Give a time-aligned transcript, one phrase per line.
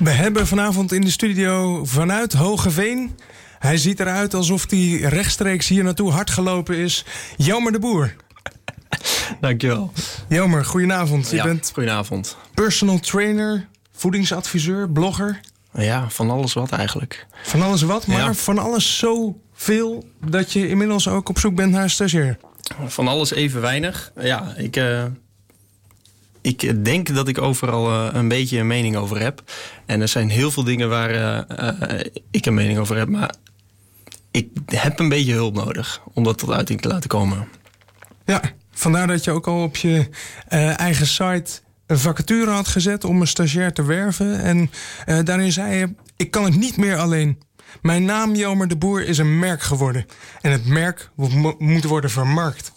[0.00, 3.18] We hebben vanavond in de studio vanuit Hogeveen.
[3.58, 7.04] Hij ziet eruit alsof hij rechtstreeks hier naartoe hard gelopen is.
[7.36, 8.14] Jelmer de Boer.
[9.40, 9.92] Dankjewel.
[10.28, 11.30] Jelmer, goedenavond.
[11.30, 12.36] Je ja, bent goedenavond.
[12.54, 15.40] personal trainer, voedingsadviseur, blogger.
[15.72, 17.26] Ja, van alles wat eigenlijk.
[17.42, 18.34] Van alles wat, maar Ja.
[18.34, 22.36] van alles zoveel dat je inmiddels ook op zoek bent naar een stagiair.
[22.86, 24.12] Van alles even weinig.
[24.20, 25.04] Ja, ik, eh,
[26.42, 29.42] ik denk dat ik overal eh, een beetje een mening over heb.
[29.86, 33.08] En er zijn heel veel dingen waar eh, eh, ik een mening over heb.
[33.08, 33.34] Maar
[34.30, 37.48] ik heb een beetje hulp nodig om dat tot uiting te laten komen.
[38.24, 40.08] Ja, vandaar dat je ook al op je
[40.76, 44.40] eigen site een vacature had gezet om een stagiair te werven.
[44.40, 44.70] En
[45.24, 47.38] daarin zei je: Ik kan het niet meer alleen.
[47.82, 50.06] Mijn naam Jelmer de Boer is een merk geworden.
[50.40, 52.72] En het merk mo- moet worden vermarkt.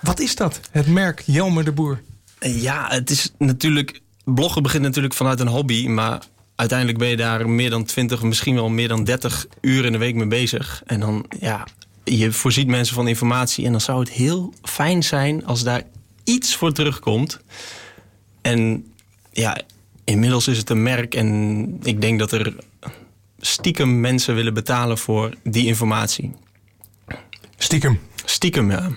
[0.00, 2.00] Wat is dat, het merk Jelmer de Boer?
[2.42, 4.00] Ja, het is natuurlijk.
[4.24, 6.22] Bloggen begint natuurlijk vanuit een hobby, maar
[6.56, 9.98] uiteindelijk ben je daar meer dan 20, misschien wel meer dan 30 uur in de
[9.98, 10.82] week mee bezig.
[10.86, 11.66] En dan, ja,
[12.04, 15.82] je voorziet mensen van informatie en dan zou het heel fijn zijn als daar
[16.24, 17.40] iets voor terugkomt.
[18.40, 18.86] En
[19.32, 19.60] ja,
[20.04, 22.54] inmiddels is het een merk en ik denk dat er
[23.38, 26.32] stiekem mensen willen betalen voor die informatie.
[27.56, 28.00] Stiekem.
[28.24, 28.90] Stiekem, ja.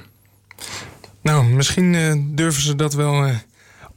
[1.26, 3.36] Nou, misschien eh, durven ze dat wel eh,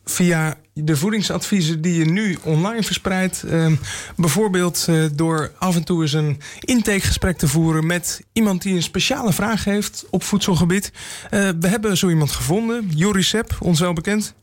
[0.05, 3.43] via de voedingsadviezen die je nu online verspreidt.
[3.43, 3.73] eh,
[4.17, 8.83] bijvoorbeeld eh, door af en toe eens een intakegesprek te voeren met iemand die een
[8.83, 10.93] speciale vraag heeft op voedselgebied.
[11.31, 14.35] We hebben zo iemand gevonden, Jori Sepp, ons wel bekend.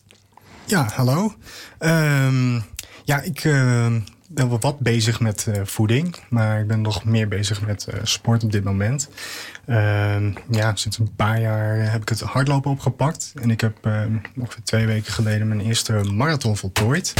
[0.66, 1.34] Ja, hallo.
[1.80, 2.60] Ehm,
[3.04, 3.96] ja, ik eh,
[4.30, 8.00] ben wel wat bezig met eh, voeding, maar ik ben nog meer bezig met eh,
[8.04, 9.10] sport op dit moment.
[9.66, 13.34] Ehm, ja, sinds een paar jaar heb ik het hardlopen opgepakt.
[13.42, 14.02] En ik heb eh,
[14.40, 17.14] ongeveer twee weken geleden mijn eerste marathon voltooid.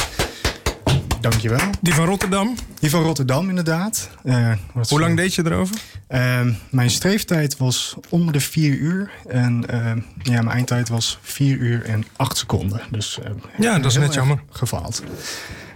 [1.20, 1.70] Dankjewel.
[1.80, 2.54] Die van Rotterdam.
[2.80, 4.10] Die van Rotterdam, inderdaad.
[4.24, 4.52] Eh,
[4.88, 5.76] Hoe lang deed je erover?
[6.08, 9.10] Ehm, mijn streeftijd was om de 4 uur.
[9.28, 12.80] En ehm, ja, mijn eindtijd was 4 uur en 8 seconden.
[12.90, 13.18] Dus
[13.58, 14.42] Ja, dat is net jammer.
[14.50, 15.02] Gefaald.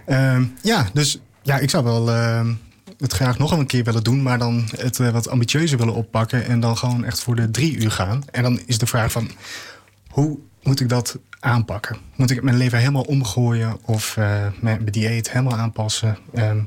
[0.05, 2.53] Ehm, ja, dus ja, ik zou wel ehm,
[2.97, 4.21] het graag nog een keer willen doen.
[4.21, 6.45] Maar dan het eh, wat ambitieuzer willen oppakken.
[6.45, 8.23] En dan gewoon echt voor de drie uur gaan.
[8.31, 9.29] En dan is de vraag van...
[10.07, 11.97] Hoe moet ik dat aanpakken?
[12.15, 13.77] Moet ik mijn leven helemaal omgooien?
[13.85, 16.17] Of eh, mijn dieet helemaal aanpassen?
[16.33, 16.59] Ehm,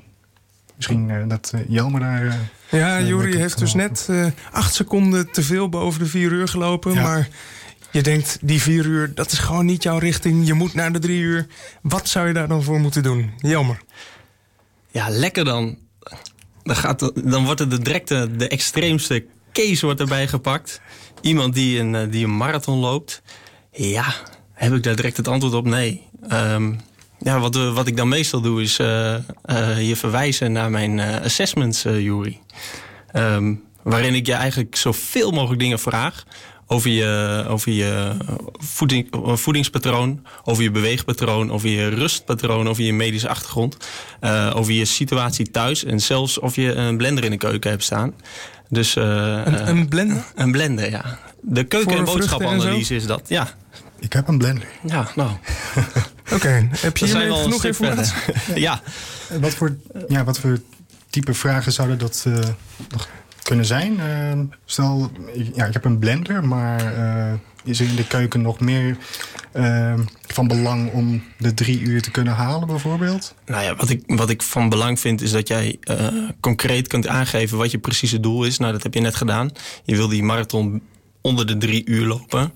[0.77, 2.39] misschien eh, dat eh, Jelmer daar...
[2.71, 4.09] Ja, Jori kan- heeft dus net
[4.53, 6.93] acht seconden te veel boven de vier uur gelopen.
[6.93, 7.03] Ja.
[7.03, 7.29] Maar
[7.91, 10.47] je denkt, die vier uur, dat is gewoon niet jouw richting.
[10.47, 11.47] Je moet naar de drie uur.
[11.83, 13.31] Wat zou je daar dan voor moeten doen?
[13.39, 13.81] Jammer.
[14.95, 15.79] Ja, lekker dan.
[16.63, 20.81] Dan, gaat, dan wordt het de directe, de extreemste case wordt erbij gepakt.
[21.21, 23.23] Iemand die een, eh, die een marathon loopt.
[23.71, 24.15] Ja,
[24.53, 25.65] heb ik daar direct het antwoord op?
[25.65, 26.09] Nee.
[26.29, 26.73] Ehm,
[27.19, 31.25] ja, wat, wat ik dan meestal doe is eh, eh, je verwijzen naar mijn eh,
[31.25, 32.41] assessments, Jury.
[33.13, 36.25] Ehm, waarin ik je eigenlijk zoveel mogelijk dingen vraag.
[36.67, 38.17] Over je, over je
[38.59, 43.77] voeding, voedingspatroon, over je beweegpatroon, over je rustpatroon, over je medische achtergrond,
[44.21, 47.83] eh, over je situatie thuis en zelfs of je een blender in de keuken hebt
[47.83, 48.15] staan.
[48.69, 49.05] Dus, eh,
[49.45, 50.25] Een, eh, een blender?
[50.35, 51.19] een blender, ja.
[51.41, 53.49] De keuken- Voor en boodschappenanalyse is dat, ja.
[53.99, 54.67] Ik heb een blender.
[54.87, 55.31] Ja, nou,
[56.35, 58.15] Oké, heb je een genoeg informatie?
[58.55, 58.81] ja,
[59.29, 59.77] En Wat voor,
[60.09, 60.61] ja, wat voor
[61.11, 62.39] type vragen zouden dat eh,
[62.91, 63.09] nog
[63.45, 64.01] kunnen zijn?
[64.01, 65.11] Eh, stel,
[65.55, 67.33] ja, ik heb een blender, maar eh,
[67.65, 68.97] is er in de keuken nog meer
[69.53, 69.95] eh,
[70.27, 73.35] van belang om de drie uur te kunnen halen, bijvoorbeeld?
[73.47, 76.07] Nou ja, wat ik, wat ik van belang vind is dat jij eh,
[76.41, 78.59] concreet kunt aangeven wat je precieze doel is.
[78.59, 79.51] Nou, dat heb je net gedaan.
[79.85, 80.83] Je wil die marathon
[81.21, 82.53] onder de drie uur lopen.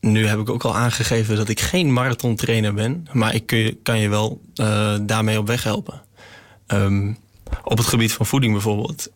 [0.00, 3.06] Nu heb ik ook al aangegeven dat ik geen marathontrainer ben.
[3.12, 6.02] Maar ik kun kan je wel eh, daarmee op weg helpen.
[6.66, 7.12] Ehm,
[7.64, 9.10] op het gebied van voeding bijvoorbeeld.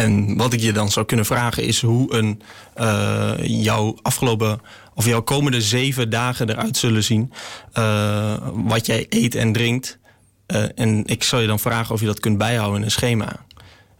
[0.00, 2.42] En wat ik je dan zou kunnen vragen is hoe een,
[2.74, 4.60] eh, jouw afgelopen
[4.94, 7.32] of jouw komende zeven dagen eruit zullen zien.
[7.72, 9.98] eh, wat jij eet en drinkt.
[10.46, 13.44] Eh, en ik zal je dan vragen of je dat kunt bijhouden in een schema.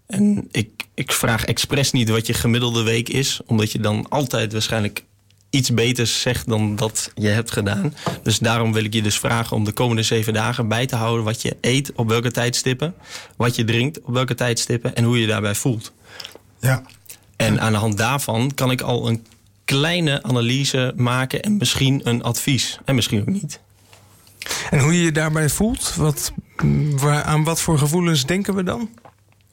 [0.07, 4.53] En ik, ik vraag expres niet wat je gemiddelde week is, omdat je dan altijd
[4.53, 5.05] waarschijnlijk
[5.51, 7.95] iets beters zegt dan dat je hebt gedaan.
[8.23, 11.25] Dus daarom wil ik je dus vragen om de komende zeven dagen bij te houden
[11.25, 12.95] wat je eet op welke tijdstippen,
[13.37, 15.93] wat je drinkt op welke tijdstippen en hoe je je daarbij voelt.
[16.61, 16.83] Ja.
[17.37, 19.27] En aan de hand daarvan kan ik al een
[19.65, 22.79] kleine analyse maken en misschien een advies.
[22.85, 23.61] En misschien ook niet.
[24.71, 25.95] En hoe je je daarbij voelt?
[25.95, 26.33] Wat,
[26.97, 28.89] waar, aan wat voor gevoelens denken we dan?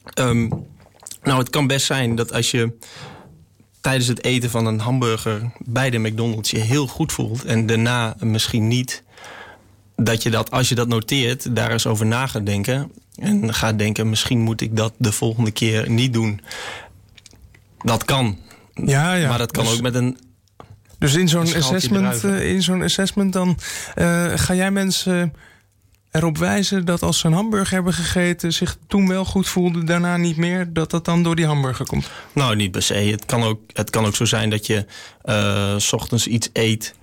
[0.04, 0.48] Ehm,
[1.22, 2.72] nou, het kan best zijn dat als je
[3.80, 8.16] tijdens het eten van een hamburger bij de McDonald's je heel goed voelt en daarna
[8.20, 9.02] misschien niet,
[9.96, 12.92] dat je dat, als je dat noteert, daar eens over na gaat denken.
[13.14, 16.40] En gaat denken, misschien moet ik dat de volgende keer niet doen.
[17.82, 18.38] Dat kan.
[18.74, 19.28] Ja, ja.
[19.28, 20.18] Maar dat kan Dus- ook met een
[20.98, 23.58] Dus in zo'n assessment, eh, in zo'n assessment dan
[23.94, 25.32] eh, ga jij mensen
[26.10, 30.16] erop wijzen dat als ze een hamburger hebben gegeten, zich toen wel goed voelden, daarna
[30.16, 32.10] niet meer, dat dat dan door die hamburger komt.
[32.32, 32.94] Nou, niet per se.
[32.94, 34.86] Het kan ook, het kan ook zo zijn dat je
[35.22, 36.94] eh, s ochtends iets eet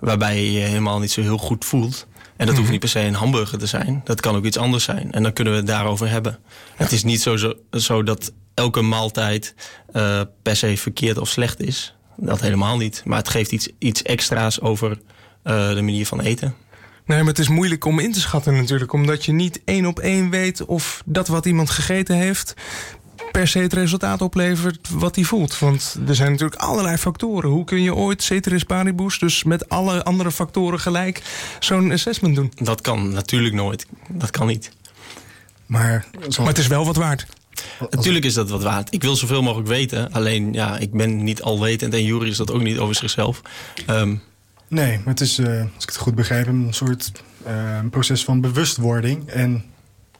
[0.00, 2.06] waarbij je je helemaal niet zo heel goed voelt.
[2.36, 4.00] En dat hoeft niet per se een hamburger te zijn.
[4.04, 5.12] Dat kan ook iets anders zijn.
[5.12, 6.38] En dan kunnen we het daarover hebben.
[6.74, 9.54] Het is niet zo, zo, zo dat elke maaltijd
[9.92, 11.94] eh, per se verkeerd of slecht is.
[12.16, 13.02] Dat helemaal niet.
[13.04, 14.98] Maar het geeft iets, iets extra's over
[15.42, 16.54] eh, de manier van eten.
[17.06, 19.98] Nee, maar het is moeilijk om in te schatten natuurlijk, omdat je niet één op
[19.98, 22.54] één weet of dat wat iemand gegeten heeft
[23.32, 25.58] per se het resultaat oplevert wat hij voelt.
[25.58, 27.50] Want er zijn natuurlijk allerlei factoren.
[27.50, 31.22] Hoe kun je ooit ceteris paribus, dus met alle andere factoren gelijk,
[31.60, 32.52] zo'n assessment doen?
[32.54, 33.86] Dat kan natuurlijk nooit.
[34.08, 34.70] Dat kan niet.
[35.66, 37.26] Maar, zoals- Maar het is wel wat waard.
[37.90, 38.94] Natuurlijk is dat wat waard.
[38.94, 40.12] Ik wil zoveel mogelijk weten.
[40.12, 41.94] Alleen, ja, ik ben niet alwetend.
[41.94, 43.42] En Jury is dat ook niet over zichzelf.
[43.86, 44.16] Ehm,
[44.68, 47.12] Nee, maar het is, eh, als ik het goed begrijp, een soort
[47.44, 49.28] eh, proces van bewustwording.
[49.28, 49.64] En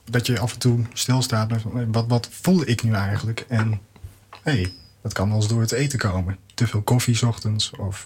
[0.04, 3.44] dat je af en toe stilstaat bij van, eh, wat, wat voel ik nu eigenlijk?
[3.48, 3.80] En
[4.42, 4.72] hé, hey,
[5.02, 6.38] dat kan wel eens door het eten komen.
[6.54, 8.04] Te veel koffie 's ochtends of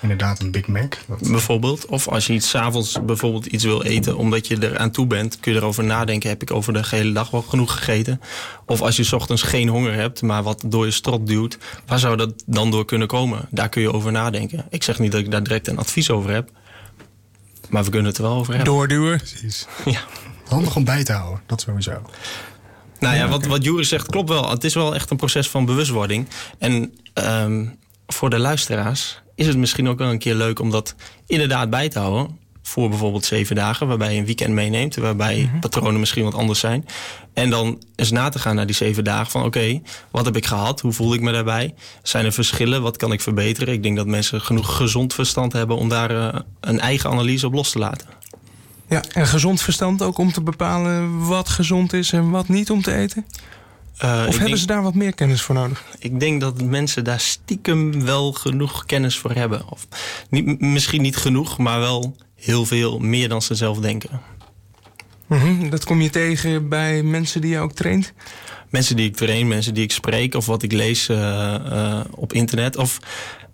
[0.00, 0.94] inderdaad een Big Mac.
[1.06, 1.86] Dat, bijvoorbeeld.
[1.86, 5.06] Of als je iets 's avonds bijvoorbeeld iets wil eten omdat je er aan toe
[5.06, 6.28] bent, kun je erover nadenken.
[6.28, 8.20] Heb ik over de gehele dag wel genoeg gegeten?
[8.66, 11.98] Of als je 's ochtends geen honger hebt, maar wat door je strot duwt, waar
[11.98, 13.48] zou dat dan door kunnen komen?
[13.50, 14.64] Daar kun je over nadenken.
[14.70, 16.50] Ik zeg niet dat ik daar direct een advies over heb.
[17.68, 18.72] Maar we kunnen het er wel over hebben.
[18.72, 19.18] Doorduwen.
[19.18, 19.66] Precies.
[19.84, 20.00] Ja.
[20.48, 22.02] Handig om bij te houden, dat sowieso.
[22.98, 24.50] Nou ja, wat, wat Juris zegt klopt wel.
[24.50, 26.28] Het is wel echt een proces van bewustwording.
[26.58, 27.66] En ehm,
[28.06, 30.94] voor de luisteraars is het misschien ook wel een keer leuk om dat
[31.26, 32.40] inderdaad bij te houden.
[32.62, 34.96] Voor bijvoorbeeld zeven dagen, waarbij je een weekend meeneemt.
[34.96, 36.86] Waarbij patronen misschien wat anders zijn.
[37.34, 39.80] En dan eens na te gaan naar die zeven dagen van oké,
[40.10, 40.80] wat heb ik gehad?
[40.80, 41.74] Hoe voel ik me daarbij?
[42.02, 42.82] Zijn er verschillen?
[42.82, 43.74] Wat kan ik verbeteren?
[43.74, 47.52] Ik denk dat mensen genoeg gezond verstand hebben om daar eh, een eigen analyse op
[47.52, 48.08] los te laten.
[48.88, 52.82] Ja, en gezond verstand ook om te bepalen wat gezond is en wat niet om
[52.82, 53.26] te eten?
[53.96, 55.84] Eh, Of hebben denk- ze daar wat meer kennis voor nodig?
[55.98, 59.68] Ik denk dat mensen daar stiekem wel genoeg kennis voor hebben.
[59.70, 59.86] Of
[60.30, 64.20] niet, misschien niet genoeg, maar wel heel veel meer dan ze zelf denken.
[65.26, 68.12] Mhm, Dat kom je tegen bij mensen die je ook traint?
[68.70, 72.32] Mensen die ik train, mensen die ik spreek of wat ik lees eh, eh, op
[72.32, 72.76] internet.
[72.76, 72.98] Of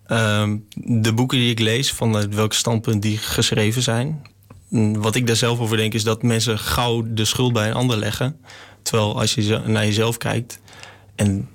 [0.06, 4.23] ehm, de boeken die ik lees, vanuit welk standpunt die geschreven zijn.
[4.69, 7.75] Mm, Wat ik daar zelf over denk is dat mensen gauw de schuld bij een
[7.75, 8.40] ander leggen.
[8.88, 10.58] Terwijl als je naar jezelf kijkt
[11.14, 11.49] en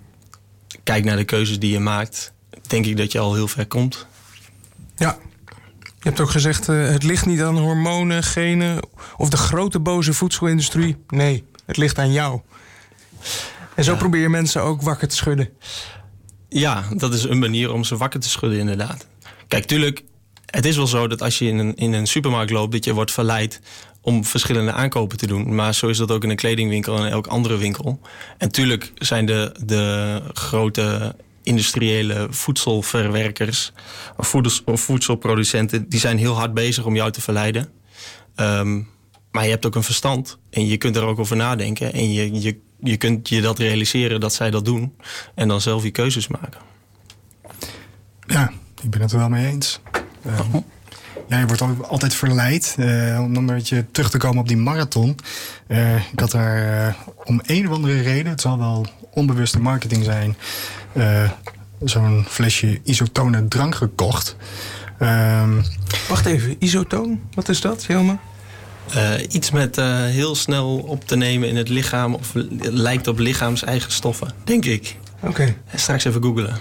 [0.83, 2.33] kijkt naar de keuzes die je maakt,
[2.67, 4.07] denk ik dat je al heel ver komt.
[4.95, 5.17] Ja.
[5.79, 8.79] Je hebt ook gezegd, eh, het ligt niet aan hormonen, genen
[9.17, 10.95] of de grote boze voedselindustrie.
[11.07, 12.41] Nee, het ligt aan jou.
[13.75, 13.97] En zo Ja.
[13.97, 15.49] probeer je mensen ook wakker te schudden.
[16.49, 19.07] Ja, dat is een manier om ze wakker te schudden, inderdaad.
[19.47, 20.03] Kijk, tuurlijk,
[20.45, 22.93] het is wel zo dat als je in een, in een supermarkt loopt, dat je
[22.93, 23.59] wordt verleid
[24.03, 25.55] om verschillende aankopen te doen.
[25.55, 27.99] Maar zo is dat ook in een kledingwinkel en elk andere winkel.
[28.37, 33.71] En tuurlijk zijn de, de grote industriële voedselverwerkers
[34.17, 34.35] of,
[34.65, 37.69] of voedselproducenten, die zijn heel hard bezig om jou te verleiden.
[38.35, 38.81] Ehm,
[39.31, 41.93] maar je hebt ook een verstand en je kunt er ook over nadenken.
[41.93, 44.95] En je, je, je kunt je dat realiseren dat zij dat doen.
[45.35, 46.61] En dan zelf je keuzes maken.
[48.27, 48.51] Ja,
[48.81, 49.79] ik ben het er wel mee eens.
[50.21, 50.39] Eh,
[51.27, 52.85] ja, je wordt al- altijd verleid eh,
[53.21, 55.15] om dan een beetje terug te komen op die marathon.
[55.67, 60.03] Eh, ik had daar eh, om een of andere reden, het zal wel onbewuste marketing
[60.03, 60.37] zijn,
[60.93, 61.29] eh,
[61.83, 64.35] zo'n flesje isotone drank gekocht.
[64.99, 65.61] Ehm,
[66.09, 68.17] Wacht even, isotoon, wat is dat, Jelma?
[68.93, 72.13] Eh, iets met eh, heel snel op te nemen in het lichaam.
[72.13, 74.95] Of lijkt op lichaams-eigen stoffen, denk ik.
[75.19, 75.55] Oké.
[75.75, 76.57] Straks even googelen.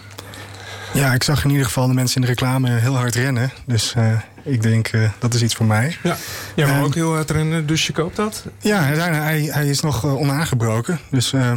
[0.93, 3.51] ja, ik zag in ieder geval de mensen in de reclame heel hard rennen.
[3.67, 4.13] Dus eh,
[4.45, 5.97] ik denk, eh, dat is iets voor mij.
[6.03, 6.17] Ja,
[6.55, 8.45] jij wil Ehm, ook heel hard rennen, dus je koopt dat?
[8.59, 10.99] Ja, hij, hij, hij is nog eh, onaangebroken.
[11.11, 11.53] Dus eh,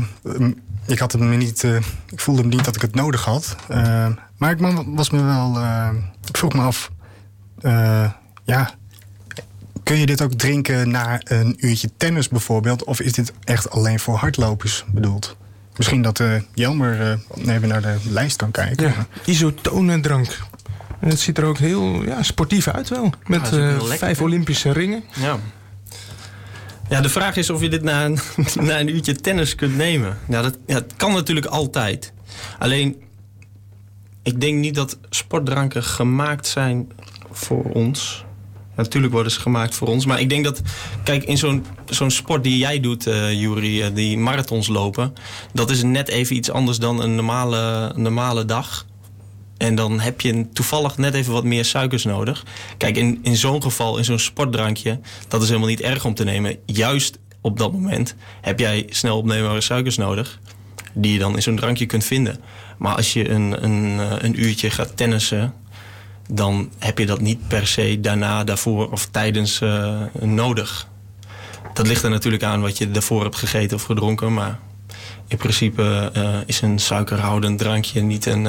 [0.86, 1.64] ik, had hem niet,
[2.10, 3.56] ik voelde hem niet dat ik het nodig had.
[4.38, 5.60] Maar ik was me wel.
[6.28, 6.92] ik vroeg me af.
[8.44, 8.74] ja.
[9.84, 12.84] Kun je dit ook drinken na een uurtje tennis bijvoorbeeld?
[12.84, 15.38] Of is dit echt alleen voor hardlopers bedoeld?
[15.78, 16.24] Misschien dat
[16.54, 18.88] Jelmer even naar de lijst kan kijken.
[18.88, 20.38] Ja, isotonendrank.
[21.00, 23.14] En het ziet er ook heel ja, sportief uit wel.
[23.26, 24.22] Met dat eh, vijf?
[24.22, 25.04] Olympische ringen.
[25.20, 25.40] Ja.
[26.90, 28.20] Ja, de vraag is of je dit na een,
[28.68, 30.18] na een uurtje tennis kunt nemen.
[30.28, 32.14] Ja, dat, ja, het kan natuurlijk altijd.
[32.60, 32.96] Alleen,
[34.24, 36.92] ik denk niet dat sportdranken gemaakt zijn
[37.32, 38.26] voor ons.
[38.76, 40.06] Natuurlijk worden ze gemaakt voor ons.
[40.06, 40.62] Maar ik denk dat,
[41.04, 45.14] kijk, in zo'n zo'n sport die jij doet, uh, Jury, uh, die marathons lopen,
[45.54, 48.86] dat is net even iets anders dan een normale, normale dag.
[49.58, 52.46] En dan heb je toevallig net even wat meer suikers nodig.
[52.78, 56.24] Kijk, in, in zo'n geval, in zo'n sportdrankje, dat is helemaal niet erg om te
[56.24, 56.58] nemen.
[56.66, 60.40] Juist op dat moment heb jij snel opneembare suikers nodig.
[60.94, 62.40] Die je dan in zo'n drankje kunt vinden.
[62.78, 65.54] Maar als je een, een, een uurtje gaat tennissen,
[66.30, 70.88] dan heb je dat niet per se daarna, daarvoor of tijdens uh, nodig.
[71.74, 74.34] Dat ligt er natuurlijk aan wat je daarvoor hebt gegeten of gedronken.
[74.34, 74.60] Maar
[75.28, 78.48] in principe uh, is een suikerhoudend drankje niet een,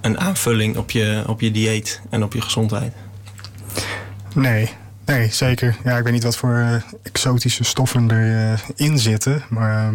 [0.00, 2.92] een aanvulling op je, op je dieet en op je gezondheid.
[4.34, 4.70] Nee,
[5.04, 5.76] nee, zeker.
[5.84, 9.42] Ja, ik weet niet wat voor exotische stoffen erin zitten.
[9.48, 9.92] Maar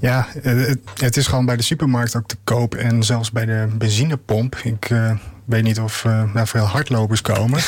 [0.00, 2.74] ja, het, het, is gewoon bij de supermarkt ook te koop.
[2.74, 4.56] En zelfs bij de benzinepomp.
[4.56, 4.90] Ik
[5.44, 7.60] weet niet of nou, veel hardlopers komen.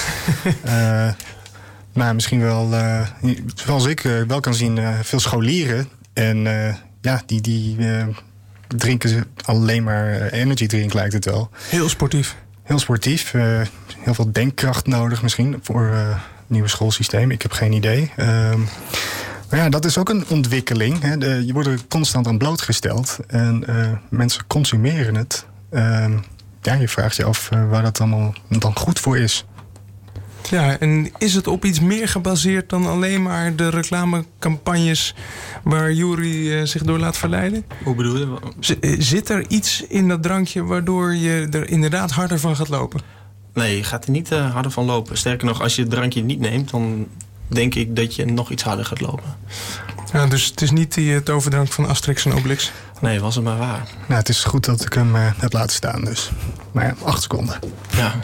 [1.98, 2.74] maar misschien wel,
[3.54, 5.88] zoals ik wel kan zien, veel scholieren.
[6.12, 6.38] En
[7.00, 7.76] ja, die, die
[8.76, 11.50] drinken alleen maar energy drink, lijkt het wel.
[11.68, 12.36] Heel sportief.
[12.62, 13.32] Heel sportief.
[13.98, 17.30] heel veel denkkracht nodig misschien voor het nieuwe schoolsysteem.
[17.30, 18.12] Ik heb geen idee.
[18.16, 18.60] Ehm,
[19.50, 21.00] maar ja, dat is ook een ontwikkeling.
[21.02, 21.18] Hè.
[21.18, 23.18] De, je wordt er constant aan blootgesteld.
[23.26, 23.64] En
[24.08, 25.46] mensen consumeren het.
[25.70, 26.12] Ehm,
[26.62, 29.44] ja, je vraagt je af uh, waar dat allemaal dan goed voor is.
[30.50, 35.14] Ja, en is het op iets meer gebaseerd dan alleen maar de reclamecampagnes
[35.62, 37.64] waar Jury uh, zich door laat verleiden?
[37.84, 38.38] Hoe bedoel je?
[38.60, 43.00] Z zit er iets in dat drankje waardoor je er inderdaad harder van gaat lopen?
[43.54, 45.18] Nee, je gaat er niet uh, harder van lopen.
[45.18, 47.06] Sterker nog, als je het drankje niet neemt, dan
[47.48, 49.36] denk ik dat je nog iets harder gaat lopen.
[50.12, 52.72] Ja, dus het is niet die toverdrank van Asterix en Obelix?
[53.00, 53.88] Nee, was het maar waar.
[54.06, 56.30] Nou, het is goed dat ik hem uh, heb laten staan dus.
[56.72, 57.58] Maar ja, acht seconden.
[57.96, 58.14] Ja.